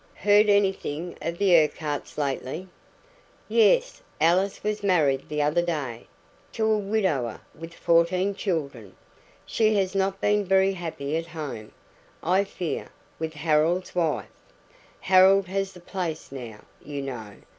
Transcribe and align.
"Heard 0.15 0.49
anything 0.49 1.15
of 1.21 1.37
the 1.37 1.51
Urquharts 1.55 2.17
lately?" 2.17 2.67
"Yes. 3.47 4.01
Alice 4.19 4.63
was 4.63 4.81
married 4.81 5.29
the 5.29 5.43
other 5.43 5.61
day 5.61 6.07
to 6.53 6.65
a 6.65 6.75
widower 6.79 7.39
with 7.53 7.75
fourteen 7.75 8.33
children. 8.33 8.95
She 9.45 9.75
has 9.75 9.93
not 9.93 10.19
been 10.19 10.43
very 10.43 10.73
happy 10.73 11.15
at 11.17 11.27
home, 11.27 11.71
I 12.23 12.45
fear, 12.45 12.89
with 13.19 13.35
Harold's 13.35 13.93
wife. 13.93 14.25
Harold 15.01 15.45
has 15.49 15.71
the 15.73 15.79
place 15.79 16.31
now, 16.31 16.61
you 16.83 17.03
know. 17.03 17.35